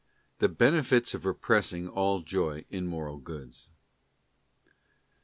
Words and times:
The 0.39 0.49
benefits 0.49 1.13
of 1.13 1.27
repressing 1.27 1.87
all 1.87 2.21
Joy 2.21 2.65
in 2.71 2.87
Moral 2.87 3.17
Goods. 3.17 3.69